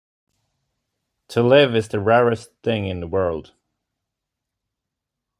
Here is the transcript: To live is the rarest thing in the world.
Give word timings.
To 1.27 1.43
live 1.43 1.75
is 1.75 1.89
the 1.89 1.99
rarest 1.99 2.49
thing 2.63 2.87
in 2.87 3.01
the 3.01 3.07
world. 3.07 3.53